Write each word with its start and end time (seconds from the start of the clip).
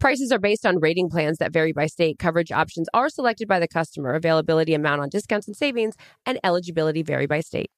Prices 0.00 0.32
are 0.32 0.38
based 0.38 0.64
on 0.64 0.80
rating 0.80 1.10
plans 1.10 1.36
that 1.38 1.52
vary 1.52 1.72
by 1.72 1.84
state. 1.84 2.18
Coverage 2.18 2.50
options 2.50 2.88
are 2.94 3.10
selected 3.10 3.46
by 3.46 3.60
the 3.60 3.68
customer. 3.68 4.14
Availability, 4.14 4.72
amount 4.72 5.02
on 5.02 5.10
discounts 5.10 5.46
and 5.46 5.54
savings, 5.54 5.94
and 6.24 6.40
eligibility 6.42 7.02
vary 7.02 7.26
by 7.26 7.40
state. 7.40 7.70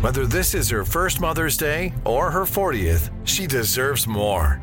Whether 0.00 0.24
this 0.24 0.54
is 0.54 0.70
her 0.70 0.84
first 0.84 1.20
Mother's 1.20 1.56
Day 1.56 1.92
or 2.04 2.30
her 2.30 2.44
40th, 2.44 3.10
she 3.24 3.48
deserves 3.48 4.06
more. 4.06 4.62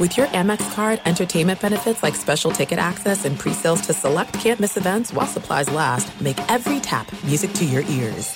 With 0.00 0.16
your 0.16 0.28
Amex 0.28 0.72
card, 0.72 0.98
entertainment 1.04 1.60
benefits 1.60 2.02
like 2.02 2.14
special 2.14 2.50
ticket 2.50 2.78
access 2.78 3.26
and 3.26 3.38
pre-sales 3.38 3.82
to 3.82 3.92
select 3.92 4.32
campus 4.32 4.78
events 4.78 5.12
while 5.12 5.26
supplies 5.26 5.70
last, 5.70 6.18
make 6.22 6.38
every 6.50 6.80
tap 6.80 7.12
music 7.22 7.52
to 7.52 7.66
your 7.66 7.82
ears. 7.82 8.34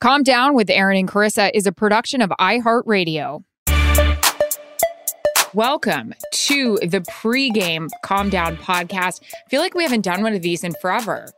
Calm 0.00 0.22
Down 0.22 0.54
with 0.54 0.70
Erin 0.70 0.96
and 0.96 1.10
Charissa 1.10 1.50
is 1.52 1.66
a 1.66 1.72
production 1.72 2.22
of 2.22 2.30
iHeartRadio. 2.38 3.42
Welcome 5.52 6.14
to 6.32 6.78
the 6.80 7.00
pregame 7.10 7.88
Calm 8.04 8.30
Down 8.30 8.56
podcast. 8.58 9.20
I 9.24 9.48
feel 9.50 9.60
like 9.60 9.74
we 9.74 9.82
haven't 9.82 10.02
done 10.02 10.22
one 10.22 10.34
of 10.34 10.42
these 10.42 10.62
in 10.62 10.74
forever. 10.74 11.28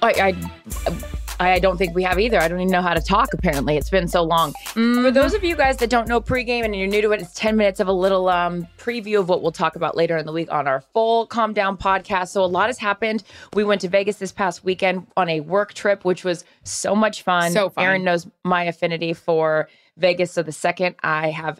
I, 0.00 0.32
I 0.32 1.09
I 1.40 1.58
don't 1.58 1.78
think 1.78 1.94
we 1.94 2.02
have 2.02 2.18
either. 2.18 2.38
I 2.38 2.48
don't 2.48 2.60
even 2.60 2.70
know 2.70 2.82
how 2.82 2.92
to 2.92 3.00
talk, 3.00 3.32
apparently. 3.32 3.76
It's 3.76 3.88
been 3.88 4.06
so 4.08 4.22
long. 4.22 4.52
Mm-hmm. 4.52 5.02
For 5.02 5.10
those 5.10 5.32
of 5.32 5.42
you 5.42 5.56
guys 5.56 5.78
that 5.78 5.88
don't 5.88 6.06
know 6.06 6.20
pregame 6.20 6.64
and 6.64 6.76
you're 6.76 6.86
new 6.86 7.00
to 7.00 7.12
it, 7.12 7.22
it's 7.22 7.32
10 7.34 7.56
minutes 7.56 7.80
of 7.80 7.88
a 7.88 7.92
little 7.92 8.28
um, 8.28 8.68
preview 8.76 9.18
of 9.18 9.28
what 9.28 9.40
we'll 9.40 9.50
talk 9.50 9.74
about 9.74 9.96
later 9.96 10.18
in 10.18 10.26
the 10.26 10.32
week 10.32 10.52
on 10.52 10.68
our 10.68 10.82
full 10.92 11.26
Calm 11.26 11.54
Down 11.54 11.78
podcast. 11.78 12.28
So, 12.28 12.44
a 12.44 12.46
lot 12.46 12.66
has 12.66 12.78
happened. 12.78 13.22
We 13.54 13.64
went 13.64 13.80
to 13.80 13.88
Vegas 13.88 14.16
this 14.16 14.32
past 14.32 14.64
weekend 14.64 15.06
on 15.16 15.30
a 15.30 15.40
work 15.40 15.72
trip, 15.72 16.04
which 16.04 16.24
was 16.24 16.44
so 16.64 16.94
much 16.94 17.22
fun. 17.22 17.52
So 17.52 17.70
fun. 17.70 17.84
Erin 17.84 18.04
knows 18.04 18.26
my 18.44 18.64
affinity 18.64 19.14
for 19.14 19.68
Vegas. 19.96 20.32
So, 20.32 20.42
the 20.42 20.52
second 20.52 20.96
I 21.02 21.30
have 21.30 21.58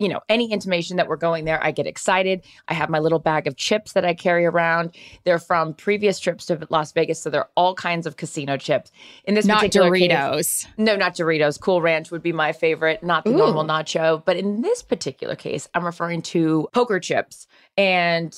you 0.00 0.08
know, 0.08 0.20
any 0.28 0.50
intimation 0.50 0.96
that 0.96 1.06
we're 1.08 1.16
going 1.16 1.44
there, 1.44 1.62
I 1.62 1.70
get 1.70 1.86
excited. 1.86 2.42
I 2.68 2.74
have 2.74 2.88
my 2.88 2.98
little 2.98 3.18
bag 3.18 3.46
of 3.46 3.56
chips 3.56 3.92
that 3.92 4.04
I 4.04 4.14
carry 4.14 4.46
around. 4.46 4.96
They're 5.24 5.38
from 5.38 5.74
previous 5.74 6.18
trips 6.18 6.46
to 6.46 6.66
Las 6.70 6.90
Vegas, 6.92 7.20
so 7.20 7.28
they're 7.28 7.50
all 7.54 7.74
kinds 7.74 8.06
of 8.06 8.16
casino 8.16 8.56
chips. 8.56 8.90
In 9.24 9.34
this 9.34 9.44
not 9.44 9.58
particular 9.58 9.90
Doritos. 9.90 10.36
Case, 10.36 10.66
no, 10.78 10.96
not 10.96 11.14
Doritos. 11.14 11.60
Cool 11.60 11.82
Ranch 11.82 12.10
would 12.10 12.22
be 12.22 12.32
my 12.32 12.52
favorite, 12.52 13.02
not 13.02 13.24
the 13.24 13.30
Ooh. 13.30 13.36
normal 13.36 13.64
nacho. 13.64 14.24
But 14.24 14.38
in 14.38 14.62
this 14.62 14.82
particular 14.82 15.36
case, 15.36 15.68
I'm 15.74 15.84
referring 15.84 16.22
to 16.22 16.66
poker 16.72 16.98
chips. 16.98 17.46
And 17.76 18.34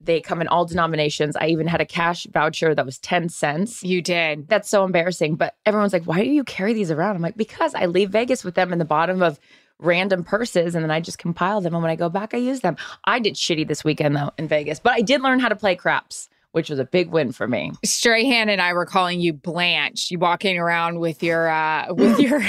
they 0.00 0.20
come 0.20 0.40
in 0.40 0.48
all 0.48 0.64
denominations. 0.64 1.36
I 1.36 1.48
even 1.48 1.66
had 1.66 1.80
a 1.80 1.86
cash 1.86 2.26
voucher 2.32 2.74
that 2.74 2.84
was 2.84 2.98
10 2.98 3.28
cents. 3.28 3.82
You 3.82 4.02
did. 4.02 4.48
That's 4.48 4.68
so 4.68 4.84
embarrassing. 4.84 5.36
But 5.36 5.54
everyone's 5.64 5.92
like, 5.92 6.04
why 6.04 6.22
do 6.22 6.30
you 6.30 6.44
carry 6.44 6.74
these 6.74 6.90
around? 6.90 7.16
I'm 7.16 7.22
like, 7.22 7.36
because 7.36 7.74
I 7.74 7.86
leave 7.86 8.10
Vegas 8.10 8.44
with 8.44 8.54
them 8.54 8.72
in 8.72 8.78
the 8.78 8.84
bottom 8.84 9.22
of 9.22 9.38
random 9.80 10.24
purses 10.24 10.74
and 10.74 10.82
then 10.84 10.90
I 10.90 11.00
just 11.00 11.18
compile 11.18 11.60
them. 11.60 11.74
And 11.74 11.82
when 11.82 11.90
I 11.90 11.96
go 11.96 12.08
back, 12.08 12.34
I 12.34 12.38
use 12.38 12.60
them. 12.60 12.76
I 13.04 13.18
did 13.18 13.34
shitty 13.34 13.66
this 13.68 13.84
weekend 13.84 14.16
though 14.16 14.30
in 14.38 14.48
Vegas, 14.48 14.78
but 14.78 14.92
I 14.92 15.00
did 15.00 15.20
learn 15.22 15.40
how 15.40 15.48
to 15.48 15.56
play 15.56 15.76
craps. 15.76 16.28
Which 16.52 16.70
was 16.70 16.78
a 16.78 16.84
big 16.84 17.10
win 17.10 17.32
for 17.32 17.48
me. 17.48 17.72
Strahan 17.84 18.48
and 18.48 18.60
I 18.60 18.74
were 18.74 18.86
calling 18.86 19.20
you 19.20 19.32
Blanche. 19.32 20.12
You 20.12 20.20
walking 20.20 20.56
around 20.56 21.00
with 21.00 21.20
your 21.20 21.48
uh 21.48 21.92
with 21.92 22.20
your 22.20 22.40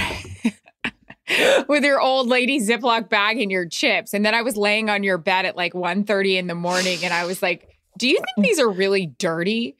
with 1.67 1.83
your 1.83 1.99
old 1.99 2.27
lady 2.27 2.59
Ziploc 2.59 3.09
bag 3.09 3.39
and 3.39 3.49
your 3.49 3.67
chips. 3.67 4.13
And 4.13 4.23
then 4.23 4.35
I 4.35 4.43
was 4.43 4.55
laying 4.57 4.91
on 4.91 5.01
your 5.01 5.17
bed 5.17 5.45
at 5.45 5.55
like 5.55 5.73
30 5.73 6.37
in 6.37 6.45
the 6.45 6.53
morning 6.53 6.99
and 7.03 7.13
I 7.15 7.25
was 7.25 7.41
like, 7.41 7.67
Do 7.97 8.07
you 8.07 8.17
think 8.17 8.45
these 8.45 8.59
are 8.59 8.69
really 8.69 9.07
dirty? 9.07 9.75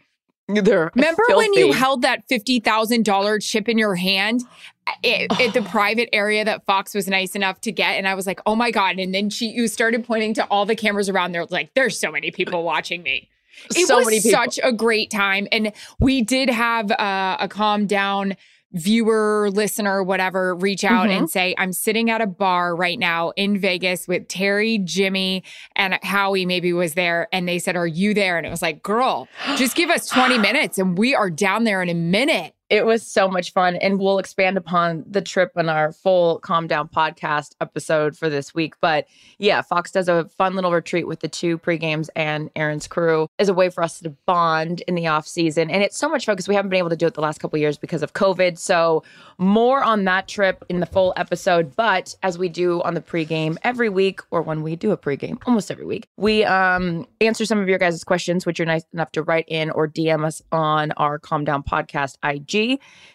They're 0.48 0.92
Remember 0.96 1.24
filthy. 1.28 1.50
when 1.50 1.54
you 1.54 1.72
held 1.72 2.02
that 2.04 2.28
$50,000 2.28 3.44
chip 3.48 3.70
in 3.70 3.78
your 3.78 3.96
hand 3.96 4.42
at, 4.88 5.42
at 5.42 5.54
the 5.54 5.62
private 5.70 6.10
area 6.14 6.46
that 6.46 6.66
Fox 6.66 6.94
was 6.94 7.08
nice 7.08 7.36
enough 7.36 7.62
to 7.62 7.72
get? 7.72 7.98
And 7.98 8.08
I 8.08 8.16
was 8.16 8.28
like, 8.28 8.40
oh 8.46 8.56
my 8.56 8.72
God. 8.72 9.00
And 9.00 9.14
then 9.14 9.30
she, 9.30 9.48
you 9.48 9.68
started 9.68 10.06
pointing 10.06 10.34
to 10.36 10.46
all 10.46 10.66
the 10.66 10.76
cameras 10.76 11.10
around 11.10 11.32
there, 11.32 11.46
like, 11.46 11.74
there's 11.74 12.00
so 12.00 12.12
many 12.12 12.32
people 12.32 12.64
watching 12.64 13.04
me. 13.04 13.30
It 13.76 13.88
so 13.88 14.00
was 14.00 14.30
such 14.30 14.60
a 14.64 14.72
great 14.72 15.10
time. 15.10 15.48
And 15.52 15.72
we 16.00 16.22
did 16.22 16.50
have 16.50 16.92
uh, 16.92 17.38
a 17.40 17.48
calm 17.48 17.88
down 17.88 18.36
viewer, 18.76 19.50
listener, 19.52 20.04
whatever, 20.04 20.54
reach 20.54 20.84
out 20.84 21.08
mm-hmm. 21.08 21.20
and 21.20 21.30
say, 21.30 21.56
I'm 21.58 21.72
sitting 21.72 22.10
at 22.10 22.22
a 22.22 22.28
bar 22.28 22.76
right 22.76 23.00
now 23.00 23.32
in 23.38 23.58
Vegas 23.58 24.08
with 24.08 24.28
Terry, 24.28 24.80
Jimmy, 24.80 25.44
and 25.76 25.98
Howie 26.04 26.46
maybe 26.46 26.74
was 26.74 26.94
there. 26.94 27.28
And 27.32 27.48
they 27.48 27.58
said, 27.58 27.76
Are 27.76 27.88
you 27.88 28.14
there? 28.14 28.38
And 28.38 28.46
it 28.46 28.50
was 28.50 28.62
like, 28.62 28.84
Girl, 28.84 29.28
just 29.56 29.76
give 29.76 29.90
us 29.90 30.08
20 30.08 30.38
minutes 30.40 30.78
and 30.78 30.98
we 30.98 31.16
are 31.16 31.30
down 31.30 31.64
there 31.64 31.82
in 31.82 31.90
a 31.90 31.94
minute. 31.94 32.55
It 32.70 32.86
was 32.86 33.04
so 33.04 33.28
much 33.28 33.54
fun. 33.54 33.76
And 33.76 34.00
we'll 34.00 34.20
expand 34.20 34.58
upon 34.58 35.04
the 35.08 35.22
trip 35.22 35.52
in 35.56 35.70
our 35.70 35.92
full 35.92 36.40
Calm 36.40 36.68
Down 36.68 36.88
podcast 36.88 37.56
episode 37.62 38.18
for 38.18 38.30
this 38.30 38.56
week. 38.56 38.76
But 38.82 39.08
yeah, 39.38 39.62
Fox 39.62 39.92
does 39.92 40.08
a 40.08 40.26
fun 40.38 40.56
little 40.56 40.72
retreat 40.72 41.08
with 41.08 41.20
the 41.20 41.28
two 41.28 41.58
pre 41.58 41.78
games 41.78 42.10
and 42.16 42.50
Erin's 42.56 42.88
crew 42.88 43.28
as 43.38 43.50
a 43.50 43.54
way 43.54 43.70
for 43.70 43.84
us 43.84 44.00
to 44.00 44.10
bond 44.26 44.82
in 44.88 44.96
the 44.96 45.08
off 45.08 45.28
season. 45.28 45.70
And 45.70 45.84
it's 45.84 45.98
so 45.98 46.10
much 46.10 46.26
fun 46.26 46.36
because 46.36 46.48
we 46.48 46.56
haven't 46.56 46.70
been 46.70 46.80
able 46.80 46.90
to 46.90 46.96
do 46.96 47.06
it 47.06 47.14
the 47.14 47.22
last 47.22 47.40
couple 47.40 47.60
years 47.60 47.78
because 47.78 48.02
of 48.02 48.14
COVID. 48.14 48.58
So 48.58 49.04
more 49.38 49.84
on 49.84 50.06
that 50.06 50.28
trip 50.28 50.64
in 50.70 50.80
the 50.80 50.86
full 50.86 51.14
episode. 51.18 51.76
But 51.76 52.16
as 52.24 52.38
we 52.38 52.50
do 52.50 52.82
on 52.82 52.94
the 52.94 53.02
pregame 53.02 53.58
every 53.64 53.90
week, 53.90 54.22
or 54.32 54.42
when 54.42 54.64
we 54.64 54.76
do 54.76 54.92
a 54.92 54.98
pregame, 54.98 55.38
almost 55.46 55.70
every 55.70 55.86
week, 55.86 56.08
we 56.18 56.44
um, 56.46 57.06
answer 57.22 57.46
some 57.46 57.60
of 57.60 57.68
your 57.68 57.78
guys' 57.78 58.04
questions, 58.04 58.46
which 58.46 58.60
you're 58.60 58.66
nice 58.66 58.86
enough 58.94 59.12
to 59.12 59.22
write 59.22 59.46
in 59.48 59.70
or 59.72 59.88
DM 59.88 60.26
us 60.26 60.42
on 60.52 60.92
our 60.94 61.20
Calm 61.20 61.44
Down 61.44 61.62
podcast 61.62 62.18
IG. 62.24 62.55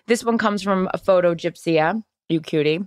This 0.07 0.25
one 0.25 0.39
comes 0.39 0.63
from 0.63 0.89
a 0.93 0.99
photo 0.99 1.35
gypsia, 1.35 2.03
you 2.29 2.41
cutie. 2.41 2.81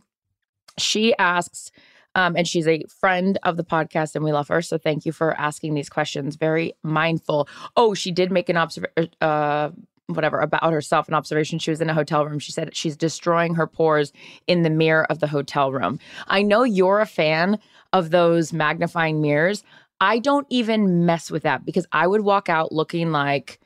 She 0.78 1.16
asks, 1.18 1.72
um, 2.16 2.36
and 2.36 2.48
she's 2.48 2.68
a 2.68 2.84
friend 3.00 3.40
of 3.44 3.58
the 3.58 3.64
podcast, 3.64 4.16
and 4.16 4.24
we 4.24 4.32
love 4.32 4.48
her. 4.48 4.62
So 4.62 4.78
thank 4.78 5.06
you 5.06 5.12
for 5.12 5.34
asking 5.40 5.74
these 5.74 5.90
questions. 5.90 6.36
Very 6.36 6.74
mindful. 6.84 7.48
Oh, 7.76 7.94
she 7.94 8.12
did 8.12 8.32
make 8.32 8.50
an 8.50 8.58
observation. 8.58 9.12
Uh, 9.22 9.72
whatever 10.08 10.42
about 10.42 10.74
herself 10.74 11.08
an 11.08 11.14
observation 11.14 11.58
she 11.58 11.72
was 11.72 11.80
in 11.80 11.90
a 11.90 11.94
hotel 11.94 12.26
room 12.26 12.38
she 12.38 12.52
said 12.52 12.76
she's 12.76 12.98
destroying 12.98 13.56
her 13.56 13.66
pores 13.66 14.12
in 14.48 14.62
the 14.62 14.70
mirror 14.70 15.06
of 15.10 15.20
the 15.20 15.28
hotel 15.28 15.72
room 15.72 15.98
i 16.28 16.42
know 16.42 16.64
you're 16.64 17.00
a 17.00 17.06
fan 17.06 17.58
of 17.94 18.10
those 18.10 18.52
magnifying 18.52 19.22
mirrors 19.22 19.64
i 20.02 20.20
don't 20.20 20.46
even 20.50 21.06
mess 21.06 21.32
with 21.32 21.44
that 21.44 21.66
because 21.66 21.88
i 21.94 22.06
would 22.06 22.20
walk 22.22 22.50
out 22.50 22.74
looking 22.74 23.14
like 23.14 23.62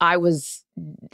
i 0.00 0.16
was 0.16 0.64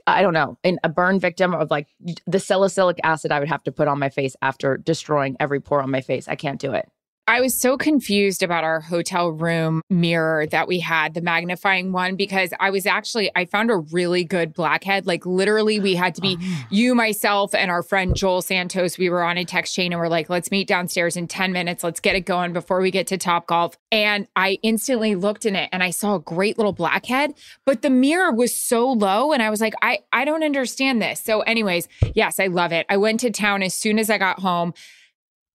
I 0.07 0.23
don't 0.23 0.35
know, 0.35 0.59
in 0.63 0.79
a 0.85 0.89
burn 0.89 1.19
victim 1.19 1.55
of 1.55 1.71
like 1.71 1.89
the 2.27 2.41
salicylic 2.41 2.99
acid 3.03 3.33
I 3.33 3.39
would 3.39 3.49
have 3.49 3.63
to 3.65 3.73
put 3.73 3.89
on 3.89 3.99
my 3.99 4.09
face 4.11 4.37
after 4.43 4.77
destroying 4.77 5.37
every 5.41 5.61
pore 5.61 5.81
on 5.81 5.91
my 5.91 6.01
face. 6.01 6.29
I 6.29 6.35
can't 6.35 6.61
do 6.61 6.73
it. 6.73 6.89
I 7.27 7.41
was 7.41 7.59
so 7.59 7.79
confused 7.79 8.43
about 8.43 8.65
our 8.65 8.81
hotel 8.81 9.31
room 9.31 9.81
mirror 9.89 10.47
that 10.49 10.69
we 10.69 10.79
had, 10.79 11.15
the 11.15 11.23
magnifying 11.23 11.91
one, 11.91 12.17
because 12.17 12.53
I 12.61 12.69
was 12.69 12.85
actually, 12.85 13.31
I 13.35 13.47
found 13.47 13.71
a 13.71 13.77
really 13.77 14.25
good 14.25 14.53
blackhead. 14.53 15.07
Like 15.07 15.25
literally, 15.25 15.81
we 15.81 15.95
had 15.95 16.15
to 16.17 16.21
be 16.21 16.37
oh. 16.39 16.65
you, 16.69 16.95
myself, 16.95 17.55
and 17.55 17.71
our 17.71 17.83
friend 17.83 18.15
Joel 18.15 18.43
Santos. 18.43 18.99
We 18.99 19.09
were 19.09 19.23
on 19.23 19.39
a 19.39 19.45
text 19.47 19.75
chain 19.75 19.93
and 19.93 20.01
we're 20.01 20.09
like, 20.09 20.29
let's 20.29 20.51
meet 20.51 20.69
downstairs 20.69 21.17
in 21.17 21.27
10 21.27 21.51
minutes. 21.51 21.83
Let's 21.83 22.01
get 22.01 22.15
it 22.15 22.27
going 22.27 22.53
before 22.53 22.83
we 22.83 22.91
get 22.91 23.07
to 23.07 23.17
Top 23.17 23.47
Golf. 23.47 23.79
And 23.91 24.29
I 24.37 24.59
instantly 24.63 25.15
looked 25.15 25.47
in 25.47 25.57
it 25.57 25.71
and 25.73 25.83
I 25.83 25.91
saw 25.91 26.17
a 26.17 26.21
great 26.21 26.59
little 26.59 26.75
blackhead, 26.75 27.33
but 27.65 27.81
the 27.81 27.91
mirror 27.91 28.33
was 28.33 28.55
so 28.55 28.93
low. 28.93 29.33
And 29.33 29.43
I 29.43 29.49
was 29.49 29.63
like, 29.63 29.75
I, 29.81 30.01
I 30.13 30.27
don't 30.27 30.43
understand 30.43 31.01
this. 31.01 31.21
So, 31.21 31.41
anyways, 31.41 31.89
yes, 32.15 32.39
I 32.39 32.49
love 32.49 32.73
it. 32.73 32.85
I 32.91 32.99
went 32.99 33.21
to 33.21 33.31
town 33.31 33.63
as 33.63 33.73
soon 33.73 33.99
as 33.99 34.11
I 34.11 34.19
got 34.19 34.41
home 34.41 34.75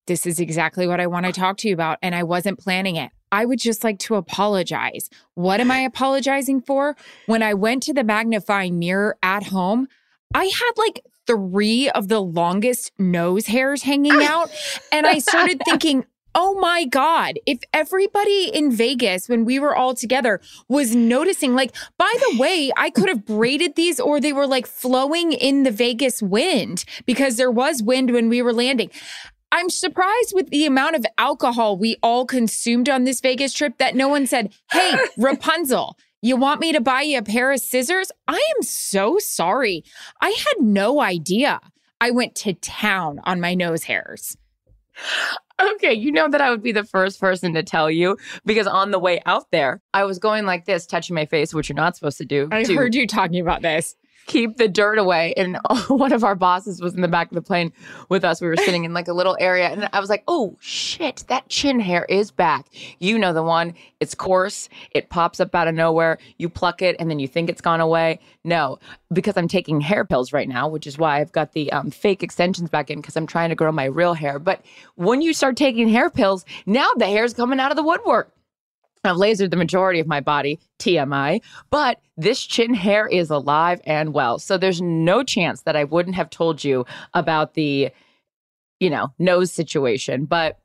this 0.10 0.26
is 0.26 0.40
exactly 0.40 0.88
what 0.88 1.00
I 1.00 1.08
want 1.08 1.28
to 1.28 1.32
talk 1.32 1.58
to 1.58 1.68
you 1.70 1.74
about. 1.74 2.00
And 2.02 2.14
I 2.16 2.24
wasn't 2.24 2.60
planning 2.60 2.98
it. 2.98 3.12
I 3.32 3.46
would 3.46 3.60
just 3.60 3.84
like 3.84 4.00
to 4.00 4.16
apologize. 4.16 5.10
What 5.36 5.62
am 5.62 5.70
I 5.70 5.82
apologizing 5.82 6.62
for? 6.62 6.98
When 7.28 7.44
I 7.44 7.54
went 7.54 7.84
to 7.84 7.94
the 7.94 8.04
magnifying 8.04 8.80
mirror 8.80 9.18
at 9.22 9.44
home, 9.44 9.88
I 10.34 10.46
had 10.46 10.72
like 10.78 11.02
three 11.28 11.90
of 11.92 12.08
the 12.08 12.20
longest 12.20 12.92
nose 12.98 13.46
hairs 13.46 13.84
hanging 13.84 14.24
out. 14.24 14.50
and 14.92 15.06
I 15.06 15.20
started 15.20 15.62
thinking, 15.66 16.06
oh 16.34 16.56
my 16.60 16.86
God, 16.86 17.40
if 17.46 17.60
everybody 17.72 18.50
in 18.52 18.72
Vegas, 18.72 19.30
when 19.30 19.46
we 19.46 19.60
were 19.60 19.76
all 19.76 19.94
together, 19.94 20.42
was 20.68 20.96
noticing, 20.96 21.54
like, 21.54 21.76
by 21.98 22.12
the 22.20 22.40
way, 22.40 22.72
I 22.78 22.90
could 22.90 23.10
have 23.10 23.26
braided 23.26 23.76
these 23.76 24.00
or 24.00 24.20
they 24.20 24.34
were 24.34 24.48
like 24.48 24.66
flowing 24.66 25.34
in 25.34 25.64
the 25.64 25.72
Vegas 25.72 26.22
wind 26.22 26.84
because 27.06 27.38
there 27.38 27.52
was 27.52 27.84
wind 27.84 28.12
when 28.12 28.30
we 28.30 28.42
were 28.42 28.54
landing. 28.54 28.90
I'm 29.60 29.70
surprised 29.70 30.32
with 30.34 30.52
the 30.52 30.66
amount 30.66 30.96
of 30.96 31.06
alcohol 31.18 31.76
we 31.76 31.98
all 32.02 32.26
consumed 32.26 32.88
on 32.88 33.04
this 33.04 33.20
Vegas 33.20 33.52
trip 33.52 33.78
that 33.78 33.94
no 33.94 34.08
one 34.08 34.26
said, 34.26 34.54
Hey, 34.72 34.94
Rapunzel, 35.18 35.98
you 36.22 36.38
want 36.38 36.62
me 36.62 36.72
to 36.72 36.80
buy 36.80 37.02
you 37.02 37.18
a 37.18 37.24
pair 37.24 37.52
of 37.52 37.60
scissors? 37.60 38.10
I 38.26 38.42
am 38.56 38.64
so 38.64 39.18
sorry. 39.20 39.84
I 40.22 40.30
had 40.30 40.66
no 40.66 41.02
idea. 41.02 41.60
I 42.00 42.12
went 42.12 42.36
to 42.36 42.54
town 42.54 43.20
on 43.26 43.42
my 43.42 43.54
nose 43.54 43.84
hairs. 43.84 44.38
Okay, 45.60 45.94
you 45.94 46.14
know 46.14 46.30
that 46.30 46.40
I 46.40 46.52
would 46.52 46.64
be 46.64 46.72
the 46.72 46.86
first 46.86 47.20
person 47.20 47.54
to 47.56 47.62
tell 47.62 47.92
you 47.92 48.16
because 48.46 48.66
on 48.66 48.92
the 48.92 49.00
way 49.00 49.22
out 49.26 49.52
there, 49.52 49.82
I 49.94 50.06
was 50.06 50.20
going 50.20 50.46
like 50.46 50.64
this, 50.64 50.86
touching 50.86 51.16
my 51.16 51.26
face, 51.26 51.54
which 51.54 51.68
you're 51.68 51.76
not 51.76 51.98
supposed 51.98 52.20
to 52.20 52.26
do. 52.26 52.48
I 52.50 52.64
to, 52.64 52.76
heard 52.76 52.96
you 52.96 53.06
talking 53.06 53.42
about 53.42 53.62
this 53.62 53.98
keep 54.26 54.58
the 54.58 54.68
dirt 54.68 54.98
away. 54.98 55.34
And 55.36 55.58
one 55.88 56.12
of 56.12 56.24
our 56.24 56.36
bosses 56.36 56.82
was 56.82 56.94
in 56.94 57.02
the 57.02 57.08
back 57.08 57.32
of 57.32 57.36
the 57.36 57.42
plane 57.42 57.74
with 58.10 58.24
us. 58.24 58.42
We 58.42 58.48
were 58.48 58.58
sitting 58.58 58.86
in 58.86 58.94
like 58.94 59.08
a 59.08 59.14
little 59.14 59.38
area. 59.40 59.68
And 59.70 59.90
I 59.92 60.00
was 60.00 60.10
like, 60.10 60.24
oh 60.28 60.58
shit, 60.60 61.24
that 61.28 61.50
chin 61.50 61.80
hair 61.80 62.06
is 62.06 62.32
back. 62.32 62.68
You 63.00 63.18
know 63.18 63.34
the 63.34 63.44
one. 63.44 63.74
It's 64.00 64.16
coarse. 64.16 64.70
It 64.92 65.10
pops 65.10 65.40
up 65.40 65.54
out 65.56 65.68
of 65.68 65.76
nowhere. 65.76 66.18
You 66.38 66.50
pluck 66.50 66.82
it 66.82 66.96
and 67.00 67.10
then 67.10 67.20
you 67.20 67.28
think 67.28 67.50
it's 67.50 67.62
gone 67.62 67.82
away. 67.82 68.20
No, 68.44 68.80
because 69.12 69.36
I'm 69.38 69.48
taking 69.48 69.82
hair 69.82 70.06
pills 70.06 70.32
right 70.32 70.48
now, 70.48 70.68
which 70.68 70.88
is 70.88 70.98
why 70.98 71.20
I've 71.20 71.32
got 71.32 71.54
the 71.54 71.72
um, 71.72 71.92
fake 71.92 72.24
extensions 72.24 72.70
back 72.70 72.90
in 72.90 73.00
because 73.02 73.18
I'm 73.18 73.28
trying 73.28 73.50
to 73.50 73.56
grow 73.56 73.72
my 73.72 73.86
real 73.86 74.14
hair. 74.14 74.40
But 74.40 74.64
when 74.96 75.22
you 75.22 75.34
start 75.34 75.58
taking 75.58 75.90
hair 75.90 76.10
pills, 76.10 76.46
now 76.66 76.90
the 76.96 77.06
hair's 77.06 77.34
coming 77.34 77.60
out 77.60 77.72
of 77.72 77.78
the 77.78 77.84
woodwork. 77.84 78.32
I've 79.04 79.16
lasered 79.16 79.52
the 79.52 79.58
majority 79.58 80.00
of 80.00 80.08
my 80.08 80.20
body, 80.20 80.60
TMI, 80.80 81.42
but 81.70 82.02
this 82.18 82.44
chin 82.44 82.74
hair 82.74 83.08
is 83.08 83.30
alive 83.30 83.82
and 83.86 84.14
well. 84.14 84.40
So 84.40 84.58
there's 84.58 84.82
no 84.82 85.24
chance 85.24 85.62
that 85.62 85.76
I 85.76 85.86
wouldn't 85.86 86.16
have 86.16 86.30
told 86.30 86.64
you 86.64 86.86
about 87.14 87.54
the, 87.54 87.92
you 88.80 88.90
know, 88.90 89.14
nose 89.18 89.52
situation. 89.54 90.26
But 90.26 90.60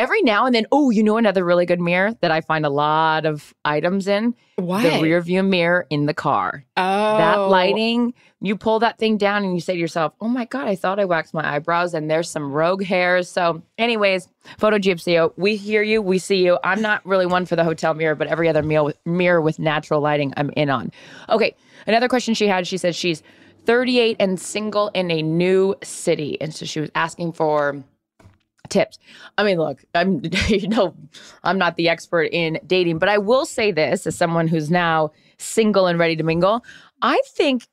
every 0.00 0.22
now 0.22 0.46
and 0.46 0.54
then, 0.54 0.66
oh, 0.72 0.88
you 0.88 1.02
know, 1.02 1.18
another 1.18 1.44
really 1.44 1.66
good 1.66 1.78
mirror 1.78 2.16
that 2.22 2.30
I 2.30 2.40
find 2.40 2.64
a 2.64 2.70
lot 2.70 3.26
of 3.26 3.54
items 3.66 4.08
in 4.08 4.34
what? 4.56 4.82
the 4.82 5.02
rear 5.02 5.20
view 5.20 5.42
mirror 5.42 5.86
in 5.90 6.06
the 6.06 6.14
car. 6.14 6.64
Oh, 6.78 7.18
that 7.18 7.36
lighting, 7.36 8.14
you 8.40 8.56
pull 8.56 8.78
that 8.78 8.96
thing 8.96 9.18
down 9.18 9.44
and 9.44 9.54
you 9.54 9.60
say 9.60 9.74
to 9.74 9.78
yourself, 9.78 10.14
oh 10.22 10.28
my 10.28 10.46
God, 10.46 10.66
I 10.66 10.74
thought 10.74 10.98
I 10.98 11.04
waxed 11.04 11.34
my 11.34 11.54
eyebrows 11.54 11.92
and 11.92 12.10
there's 12.10 12.30
some 12.30 12.50
rogue 12.50 12.82
hairs. 12.82 13.28
So, 13.28 13.62
anyways, 13.76 14.26
Photo 14.56 14.78
GPCO, 14.78 15.34
we 15.36 15.56
hear 15.56 15.82
you, 15.82 16.00
we 16.00 16.18
see 16.18 16.42
you. 16.46 16.58
I'm 16.64 16.80
not 16.80 17.04
really 17.04 17.26
one 17.26 17.44
for 17.44 17.54
the 17.54 17.64
hotel 17.64 17.92
mirror, 17.92 18.14
but 18.14 18.26
every 18.26 18.48
other 18.48 18.62
with, 18.62 18.96
mirror 19.04 19.42
with 19.42 19.58
natural 19.58 20.00
lighting, 20.00 20.32
I'm 20.38 20.48
in 20.56 20.70
on. 20.70 20.92
Okay, 21.28 21.54
another 21.86 22.08
question 22.08 22.32
she 22.32 22.46
had, 22.46 22.66
she 22.66 22.78
said 22.78 22.96
she's 22.96 23.22
38 23.66 24.16
and 24.18 24.40
single 24.40 24.88
in 24.94 25.10
a 25.10 25.20
new 25.20 25.74
city. 25.82 26.40
And 26.40 26.54
so 26.54 26.64
she 26.64 26.80
was 26.80 26.90
asking 26.94 27.32
for 27.32 27.84
tips. 28.70 28.98
I 29.36 29.44
mean, 29.44 29.58
look, 29.58 29.84
I'm 29.94 30.22
you 30.48 30.68
know, 30.68 30.94
I'm 31.44 31.58
not 31.58 31.76
the 31.76 31.88
expert 31.88 32.30
in 32.32 32.58
dating, 32.66 32.98
but 32.98 33.08
I 33.08 33.18
will 33.18 33.46
say 33.46 33.72
this 33.72 34.06
as 34.06 34.16
someone 34.16 34.48
who's 34.48 34.70
now 34.70 35.12
single 35.38 35.86
and 35.86 35.98
ready 35.98 36.16
to 36.16 36.22
mingle. 36.22 36.64
I 37.02 37.20
think 37.34 37.66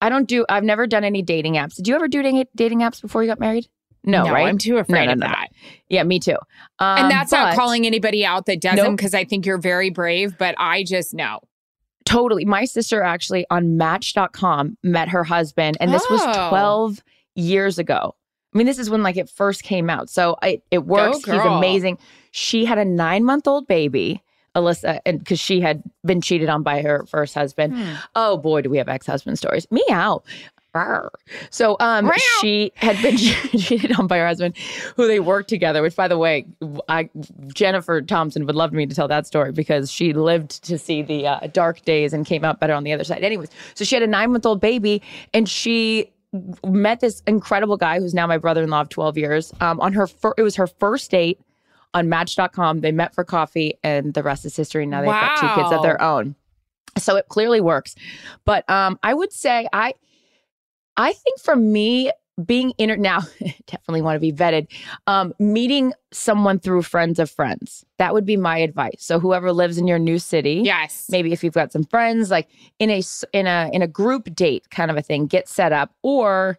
I 0.00 0.08
don't 0.08 0.28
do 0.28 0.44
I've 0.48 0.64
never 0.64 0.86
done 0.86 1.04
any 1.04 1.22
dating 1.22 1.54
apps. 1.54 1.74
Did 1.76 1.88
you 1.88 1.94
ever 1.94 2.08
do 2.08 2.22
dating 2.22 2.44
dating 2.54 2.80
apps 2.80 3.00
before 3.00 3.22
you 3.22 3.28
got 3.28 3.40
married? 3.40 3.68
No, 4.04 4.24
no 4.24 4.32
right? 4.32 4.48
I'm 4.48 4.58
too 4.58 4.78
afraid 4.78 5.06
no, 5.06 5.14
no, 5.14 5.26
of 5.26 5.32
that. 5.32 5.48
Yeah, 5.88 6.02
me 6.02 6.18
too. 6.18 6.36
Um, 6.78 6.98
and 6.98 7.10
that's 7.10 7.30
but, 7.30 7.38
not 7.38 7.54
calling 7.54 7.86
anybody 7.86 8.24
out 8.24 8.46
that 8.46 8.60
doesn't 8.60 8.96
because. 8.96 9.14
I 9.14 9.24
think 9.24 9.46
you're 9.46 9.60
very 9.60 9.90
brave, 9.90 10.36
but 10.36 10.54
I 10.58 10.82
just 10.82 11.14
know. 11.14 11.40
Totally. 12.04 12.44
My 12.44 12.64
sister 12.64 13.02
actually 13.02 13.46
on 13.48 13.76
match.com 13.76 14.76
met 14.82 15.08
her 15.10 15.22
husband, 15.22 15.76
and 15.80 15.92
this 15.92 16.04
oh. 16.10 16.14
was 16.14 16.48
12 16.50 17.02
years 17.36 17.78
ago. 17.78 18.16
I 18.52 18.58
mean, 18.58 18.66
this 18.66 18.78
is 18.78 18.90
when 18.90 19.02
like 19.02 19.16
it 19.16 19.28
first 19.28 19.62
came 19.62 19.88
out. 19.88 20.10
So 20.10 20.36
it, 20.42 20.62
it 20.70 20.84
works. 20.84 21.24
He's 21.24 21.34
amazing. 21.34 21.98
She 22.30 22.64
had 22.64 22.78
a 22.78 22.84
nine 22.84 23.24
month 23.24 23.46
old 23.46 23.66
baby, 23.66 24.22
Alyssa, 24.54 25.00
and 25.06 25.18
because 25.18 25.40
she 25.40 25.60
had 25.60 25.82
been 26.04 26.20
cheated 26.20 26.48
on 26.48 26.62
by 26.62 26.82
her 26.82 27.04
first 27.06 27.34
husband. 27.34 27.74
Hmm. 27.74 27.94
Oh 28.14 28.36
boy, 28.36 28.62
do 28.62 28.70
we 28.70 28.78
have 28.78 28.88
ex 28.88 29.06
husband 29.06 29.38
stories. 29.38 29.66
Meow. 29.70 30.22
So 31.50 31.76
um, 31.80 32.10
she 32.40 32.72
had 32.76 33.00
been 33.02 33.16
cheated 33.18 33.92
on 33.98 34.06
by 34.06 34.16
her 34.18 34.26
husband, 34.26 34.56
who 34.96 35.06
they 35.06 35.20
worked 35.20 35.50
together. 35.50 35.82
Which, 35.82 35.94
by 35.94 36.08
the 36.08 36.16
way, 36.16 36.46
I 36.88 37.10
Jennifer 37.52 38.00
Thompson 38.00 38.46
would 38.46 38.54
love 38.54 38.72
me 38.72 38.86
to 38.86 38.94
tell 38.94 39.08
that 39.08 39.26
story 39.26 39.52
because 39.52 39.90
she 39.90 40.14
lived 40.14 40.64
to 40.64 40.78
see 40.78 41.02
the 41.02 41.26
uh, 41.26 41.46
dark 41.52 41.82
days 41.82 42.14
and 42.14 42.24
came 42.24 42.42
out 42.42 42.58
better 42.58 42.72
on 42.72 42.84
the 42.84 42.92
other 42.92 43.04
side. 43.04 43.22
Anyways, 43.22 43.50
so 43.74 43.84
she 43.84 43.94
had 43.94 44.02
a 44.02 44.06
nine 44.06 44.32
month 44.32 44.46
old 44.46 44.60
baby, 44.60 45.02
and 45.34 45.46
she 45.46 46.10
met 46.66 47.00
this 47.00 47.22
incredible 47.26 47.76
guy 47.76 47.98
who's 47.98 48.14
now 48.14 48.26
my 48.26 48.38
brother-in-law 48.38 48.82
of 48.82 48.88
12 48.88 49.18
years. 49.18 49.52
Um, 49.60 49.80
on 49.80 49.92
her 49.92 50.06
fir- 50.06 50.34
it 50.38 50.42
was 50.42 50.56
her 50.56 50.66
first 50.66 51.10
date 51.10 51.40
on 51.94 52.08
match.com 52.08 52.80
they 52.80 52.92
met 52.92 53.14
for 53.14 53.22
coffee 53.22 53.74
and 53.82 54.14
the 54.14 54.22
rest 54.22 54.44
is 54.44 54.56
history. 54.56 54.86
Now 54.86 55.00
they've 55.00 55.08
wow. 55.08 55.34
got 55.36 55.40
two 55.40 55.62
kids 55.62 55.72
of 55.74 55.82
their 55.82 56.00
own. 56.00 56.34
So 56.98 57.16
it 57.16 57.28
clearly 57.28 57.60
works. 57.60 57.94
But 58.44 58.68
um, 58.68 58.98
i 59.02 59.12
would 59.14 59.32
say 59.32 59.68
i 59.72 59.94
i 60.96 61.12
think 61.12 61.40
for 61.40 61.56
me 61.56 62.10
being 62.46 62.72
inter 62.78 62.96
now 62.96 63.20
definitely 63.66 64.02
want 64.02 64.16
to 64.16 64.20
be 64.20 64.32
vetted 64.32 64.66
um, 65.06 65.34
meeting 65.38 65.92
someone 66.12 66.58
through 66.58 66.82
friends 66.82 67.18
of 67.18 67.30
friends 67.30 67.84
that 67.98 68.14
would 68.14 68.24
be 68.24 68.36
my 68.36 68.58
advice 68.58 68.96
so 68.98 69.20
whoever 69.20 69.52
lives 69.52 69.78
in 69.78 69.86
your 69.86 69.98
new 69.98 70.18
city 70.18 70.62
yes 70.64 71.06
maybe 71.10 71.32
if 71.32 71.44
you've 71.44 71.54
got 71.54 71.72
some 71.72 71.84
friends 71.84 72.30
like 72.30 72.48
in 72.78 72.90
a 72.90 73.02
in 73.32 73.46
a 73.46 73.70
in 73.72 73.82
a 73.82 73.86
group 73.86 74.34
date 74.34 74.68
kind 74.70 74.90
of 74.90 74.96
a 74.96 75.02
thing 75.02 75.26
get 75.26 75.48
set 75.48 75.72
up 75.72 75.94
or 76.02 76.58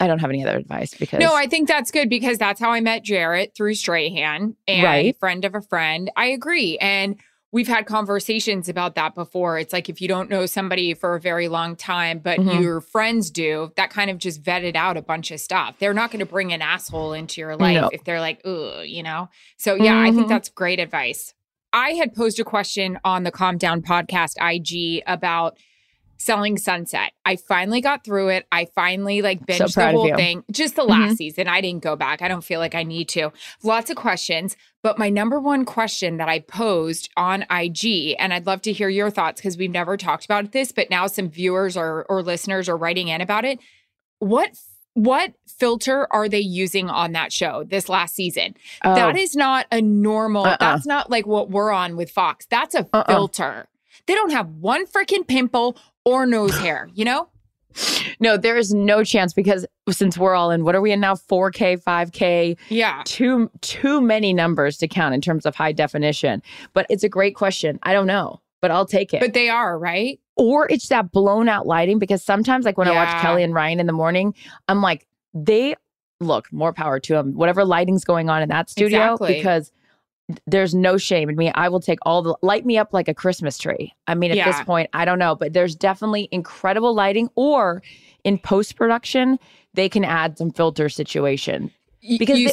I 0.00 0.06
don't 0.06 0.18
have 0.18 0.30
any 0.30 0.44
other 0.44 0.58
advice 0.58 0.92
because 0.92 1.20
No, 1.20 1.34
I 1.34 1.46
think 1.46 1.68
that's 1.68 1.90
good 1.90 2.10
because 2.10 2.36
that's 2.36 2.60
how 2.60 2.70
I 2.70 2.80
met 2.80 3.04
Jarret 3.04 3.54
through 3.54 3.74
Strahan 3.74 4.56
and 4.66 4.82
right. 4.82 5.18
friend 5.18 5.44
of 5.44 5.54
a 5.54 5.62
friend. 5.62 6.10
I 6.16 6.26
agree. 6.26 6.76
And 6.78 7.16
we've 7.54 7.68
had 7.68 7.86
conversations 7.86 8.68
about 8.68 8.96
that 8.96 9.14
before. 9.14 9.60
It's 9.60 9.72
like 9.72 9.88
if 9.88 10.00
you 10.00 10.08
don't 10.08 10.28
know 10.28 10.44
somebody 10.44 10.92
for 10.92 11.14
a 11.14 11.20
very 11.20 11.46
long 11.46 11.76
time, 11.76 12.18
but 12.18 12.40
mm-hmm. 12.40 12.60
your 12.60 12.80
friends 12.80 13.30
do, 13.30 13.70
that 13.76 13.90
kind 13.90 14.10
of 14.10 14.18
just 14.18 14.42
vetted 14.42 14.74
out 14.74 14.96
a 14.96 15.02
bunch 15.02 15.30
of 15.30 15.38
stuff. 15.38 15.76
They're 15.78 15.94
not 15.94 16.10
going 16.10 16.18
to 16.18 16.26
bring 16.26 16.52
an 16.52 16.60
asshole 16.60 17.12
into 17.12 17.40
your 17.40 17.56
life 17.56 17.80
no. 17.80 17.90
if 17.92 18.02
they're 18.02 18.18
like, 18.18 18.40
oh, 18.44 18.82
you 18.82 19.04
know? 19.04 19.28
So, 19.56 19.76
yeah, 19.76 19.92
mm-hmm. 19.92 20.02
I 20.02 20.06
think 20.06 20.18
mm-hmm. 20.22 20.30
that's 20.30 20.48
great 20.48 20.80
advice. 20.80 21.32
I 21.72 21.90
had 21.90 22.12
posed 22.12 22.40
a 22.40 22.44
question 22.44 22.98
on 23.04 23.22
the 23.22 23.30
Calm 23.30 23.56
Down 23.56 23.82
podcast 23.82 24.34
IG 24.40 25.04
about 25.06 25.56
selling 26.16 26.58
Sunset. 26.58 27.12
I 27.24 27.36
finally 27.36 27.80
got 27.80 28.04
through 28.04 28.28
it. 28.28 28.46
I 28.52 28.66
finally 28.74 29.22
like 29.22 29.44
binged 29.46 29.70
so 29.70 29.80
the 29.80 29.90
whole 29.90 30.14
thing. 30.14 30.44
Just 30.50 30.76
the 30.76 30.84
last 30.84 31.00
mm-hmm. 31.00 31.14
season. 31.14 31.48
I 31.48 31.60
didn't 31.60 31.82
go 31.82 31.96
back. 31.96 32.22
I 32.22 32.28
don't 32.28 32.44
feel 32.44 32.60
like 32.60 32.74
I 32.74 32.82
need 32.82 33.08
to. 33.10 33.32
Lots 33.62 33.90
of 33.90 33.96
questions, 33.96 34.56
but 34.82 34.98
my 34.98 35.08
number 35.08 35.40
one 35.40 35.64
question 35.64 36.18
that 36.18 36.28
I 36.28 36.40
posed 36.40 37.10
on 37.16 37.44
IG, 37.50 38.16
and 38.18 38.32
I'd 38.32 38.46
love 38.46 38.62
to 38.62 38.72
hear 38.72 38.88
your 38.88 39.10
thoughts 39.10 39.40
because 39.40 39.56
we've 39.56 39.70
never 39.70 39.96
talked 39.96 40.24
about 40.24 40.52
this, 40.52 40.72
but 40.72 40.90
now 40.90 41.06
some 41.06 41.28
viewers 41.28 41.76
or 41.76 42.04
or 42.08 42.22
listeners 42.22 42.68
are 42.68 42.76
writing 42.76 43.08
in 43.08 43.20
about 43.20 43.44
it. 43.44 43.58
What 44.18 44.50
what 44.94 45.34
filter 45.46 46.06
are 46.12 46.28
they 46.28 46.40
using 46.40 46.88
on 46.88 47.12
that 47.12 47.32
show 47.32 47.64
this 47.64 47.88
last 47.88 48.14
season? 48.14 48.54
Oh. 48.84 48.94
That 48.94 49.18
is 49.18 49.34
not 49.34 49.66
a 49.70 49.82
normal, 49.82 50.46
uh-uh. 50.46 50.56
that's 50.58 50.86
not 50.86 51.10
like 51.10 51.26
what 51.26 51.50
we're 51.50 51.72
on 51.72 51.96
with 51.96 52.10
Fox. 52.10 52.46
That's 52.46 52.74
a 52.74 52.88
uh-uh. 52.92 53.04
filter. 53.04 53.68
They 54.06 54.14
don't 54.14 54.32
have 54.32 54.48
one 54.48 54.86
freaking 54.86 55.26
pimple 55.26 55.76
or 56.04 56.26
nose 56.26 56.56
hair, 56.58 56.88
you 56.94 57.04
know? 57.04 57.28
No, 58.20 58.36
there 58.36 58.56
is 58.56 58.72
no 58.72 59.02
chance 59.02 59.32
because 59.32 59.66
since 59.90 60.16
we're 60.16 60.34
all 60.36 60.52
in, 60.52 60.62
what 60.64 60.76
are 60.76 60.80
we 60.80 60.92
in 60.92 61.00
now? 61.00 61.14
4K, 61.14 61.82
5K, 61.82 62.56
Yeah. 62.68 63.02
too 63.04 63.50
too 63.60 64.00
many 64.00 64.32
numbers 64.32 64.76
to 64.78 64.86
count 64.88 65.14
in 65.14 65.20
terms 65.20 65.44
of 65.44 65.56
high 65.56 65.72
definition. 65.72 66.40
But 66.74 66.86
it's 66.88 67.02
a 67.02 67.08
great 67.08 67.34
question. 67.34 67.80
I 67.82 67.92
don't 67.92 68.06
know, 68.06 68.40
but 68.62 68.70
I'll 68.70 68.86
take 68.86 69.12
it. 69.12 69.20
But 69.20 69.32
they 69.32 69.48
are, 69.48 69.76
right? 69.78 70.20
or 70.36 70.66
it's 70.70 70.88
that 70.88 71.10
blown 71.12 71.48
out 71.48 71.64
lighting 71.66 71.98
because 72.00 72.20
sometimes 72.22 72.64
like 72.64 72.76
when 72.78 72.88
I 72.88 72.92
watch 72.92 73.20
Kelly 73.22 73.42
and 73.44 73.52
Ryan 73.54 73.78
in 73.80 73.86
the 73.86 73.92
morning, 73.92 74.34
I'm 74.68 74.80
like, 74.82 75.06
they 75.32 75.74
look 76.20 76.52
more 76.52 76.72
power 76.72 76.98
to 77.00 77.12
them. 77.14 77.34
Whatever 77.34 77.64
lighting's 77.64 78.04
going 78.04 78.28
on 78.28 78.42
in 78.42 78.48
that 78.48 78.68
studio 78.70 79.12
Exactly. 79.14 79.34
because 79.34 79.70
there's 80.46 80.74
no 80.74 80.96
shame 80.96 81.28
in 81.28 81.36
me. 81.36 81.50
I 81.54 81.68
will 81.68 81.80
take 81.80 81.98
all 82.02 82.22
the 82.22 82.34
light 82.42 82.64
me 82.64 82.78
up 82.78 82.92
like 82.92 83.08
a 83.08 83.14
Christmas 83.14 83.58
tree. 83.58 83.92
I 84.06 84.14
mean, 84.14 84.30
at 84.30 84.36
this 84.46 84.62
point, 84.64 84.88
I 84.92 85.04
don't 85.04 85.18
know, 85.18 85.34
but 85.34 85.52
there's 85.52 85.76
definitely 85.76 86.28
incredible 86.32 86.94
lighting 86.94 87.28
or 87.34 87.82
in 88.24 88.38
post 88.38 88.76
production, 88.76 89.38
they 89.74 89.88
can 89.88 90.04
add 90.04 90.38
some 90.38 90.50
filter 90.50 90.88
situation 90.88 91.70
because 92.18 92.38
you 92.38 92.48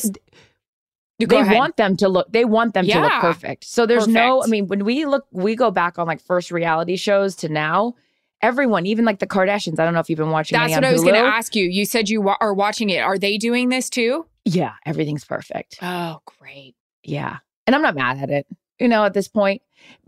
they, 1.20 1.26
they 1.28 1.44
want 1.56 1.78
them 1.78 1.96
to 1.98 2.10
look 2.10 2.32
they 2.32 2.46
want 2.46 2.74
them 2.74 2.86
to 2.86 2.92
look 3.02 3.12
perfect 3.22 3.64
so 3.66 3.86
there's 3.86 4.08
no 4.08 4.42
i 4.44 4.48
mean 4.48 4.68
when 4.68 4.84
we 4.84 5.06
look 5.06 5.26
we 5.32 5.56
go 5.56 5.70
back 5.70 6.00
on 6.00 6.08
like 6.08 6.20
first 6.20 6.50
reality 6.52 6.96
shows 6.96 7.36
to 7.36 7.48
now 7.50 7.94
everyone 8.42 8.86
even 8.88 9.06
like 9.06 9.20
the 9.20 9.28
kardashians 9.28 9.78
i 9.80 9.84
don't 9.86 9.94
know 9.94 10.00
if 10.00 10.10
you've 10.10 10.18
been 10.18 10.32
watching 10.32 10.58
any 10.58 10.72
That's 10.74 10.78
what 10.82 10.86
I 10.90 10.94
was 10.94 11.04
going 11.04 11.14
to 11.14 11.20
ask 11.22 11.56
you. 11.56 11.66
You 11.66 11.86
said 11.86 12.10
you 12.10 12.22
wa- 12.22 12.38
are 12.42 12.54
watching 12.56 12.90
it. 12.90 13.00
Are 13.00 13.20
they 13.20 13.38
doing 13.38 13.70
this 13.70 13.90
too? 13.90 14.26
yeah 14.46 14.74
everything's 14.86 15.24
perfect 15.24 15.78
Oh, 15.82 16.22
great. 16.26 16.74
yeah 17.04 17.38
and 17.68 17.76
i'm 17.76 17.82
not 17.82 17.96
mad 17.96 18.18
at 18.18 18.30
it 18.30 18.46
you 18.80 18.88
know 18.88 19.04
at 19.06 19.14
this 19.14 19.28
point 19.28 19.62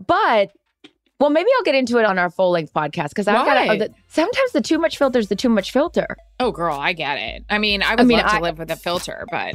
but 0.06 0.50
well 1.20 1.30
maybe 1.30 1.48
i'll 1.56 1.62
get 1.64 1.74
into 1.74 1.98
it 1.98 2.04
on 2.04 2.18
our 2.18 2.30
full 2.30 2.50
length 2.50 2.72
podcast 2.72 3.10
because 3.10 3.28
i've 3.28 3.44
got 3.46 3.66
Why? 3.66 3.78
to 3.78 3.88
sometimes 4.08 4.52
the 4.52 4.60
too 4.60 4.78
much 4.78 4.98
filter 4.98 5.18
is 5.18 5.28
the 5.28 5.36
too 5.36 5.48
much 5.48 5.70
filter 5.72 6.16
Oh, 6.40 6.50
girl, 6.50 6.76
I 6.76 6.94
get 6.94 7.16
it. 7.16 7.44
I 7.48 7.58
mean, 7.58 7.80
I 7.80 7.94
would 7.94 8.06
mean, 8.08 8.18
love 8.18 8.26
to 8.26 8.36
I- 8.36 8.40
live 8.40 8.58
with 8.58 8.68
a 8.72 8.76
filter, 8.76 9.24
but 9.30 9.54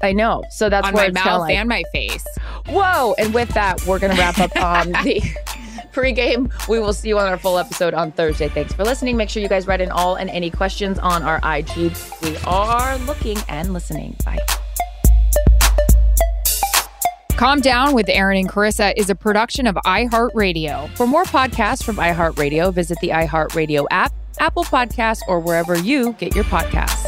i 0.00 0.10
know 0.12 0.42
so 0.50 0.68
that's 0.70 0.86
on 0.88 0.94
where 0.94 1.04
my 1.04 1.08
it's 1.08 1.16
kind 1.18 1.28
of 1.28 1.32
mouth 1.32 1.40
like 1.42 1.54
and 1.56 1.68
my 1.68 1.82
face. 1.92 2.24
Whoa. 2.66 3.14
And 3.18 3.34
with 3.34 3.50
that, 3.50 3.84
we're 3.86 3.98
going 3.98 4.14
to 4.16 4.18
wrap 4.18 4.38
up 4.38 4.56
um, 4.56 4.92
the 5.04 5.20
pregame. 5.92 6.50
We 6.66 6.80
will 6.80 6.94
see 6.94 7.08
you 7.08 7.18
on 7.18 7.28
our 7.28 7.38
full 7.38 7.58
episode 7.58 7.92
on 7.92 8.10
Thursday. 8.12 8.48
Thanks 8.48 8.72
for 8.72 8.84
listening. 8.84 9.18
Make 9.18 9.28
sure 9.28 9.42
you 9.42 9.48
guys 9.50 9.66
write 9.66 9.82
in 9.82 9.90
all 9.90 10.14
and 10.14 10.30
any 10.30 10.50
questions 10.50 10.98
on 10.98 11.22
our 11.22 11.40
IG. 11.44 11.92
We 12.22 12.36
are 12.46 12.96
looking 13.00 13.36
and 13.48 13.74
listening. 13.74 14.16
Bye. 14.24 14.38
Calm 17.38 17.60
Down 17.60 17.94
with 17.94 18.08
Erin 18.08 18.36
and 18.36 18.48
Charissa 18.48 18.92
is 18.96 19.10
a 19.10 19.14
production 19.14 19.68
of 19.68 19.76
iHeartRadio. 19.86 20.90
For 20.96 21.06
more 21.06 21.22
podcasts 21.22 21.84
from 21.84 21.94
iHeartRadio, 21.94 22.74
visit 22.74 22.98
the 23.00 23.10
iHeartRadio 23.10 23.86
app, 23.92 24.12
Apple 24.40 24.64
Podcasts, 24.64 25.20
or 25.28 25.38
wherever 25.38 25.78
you 25.78 26.14
get 26.14 26.34
your 26.34 26.42
podcasts. 26.46 27.07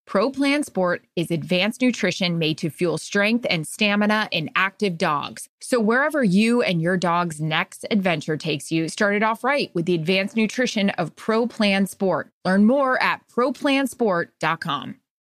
Pro 0.11 0.29
Plan 0.29 0.61
Sport 0.61 1.05
is 1.15 1.31
advanced 1.31 1.81
nutrition 1.81 2.37
made 2.37 2.57
to 2.57 2.69
fuel 2.69 2.97
strength 2.97 3.47
and 3.49 3.65
stamina 3.65 4.27
in 4.33 4.49
active 4.57 4.97
dogs. 4.97 5.47
So, 5.61 5.79
wherever 5.79 6.21
you 6.21 6.61
and 6.61 6.81
your 6.81 6.97
dog's 6.97 7.39
next 7.39 7.85
adventure 7.89 8.35
takes 8.35 8.73
you, 8.73 8.89
start 8.89 9.15
it 9.15 9.23
off 9.23 9.41
right 9.41 9.71
with 9.73 9.85
the 9.85 9.95
advanced 9.95 10.35
nutrition 10.35 10.89
of 10.89 11.15
Pro 11.15 11.47
Plan 11.47 11.87
Sport. 11.87 12.29
Learn 12.43 12.65
more 12.65 13.01
at 13.01 13.21
ProPlansport.com. 13.29 14.97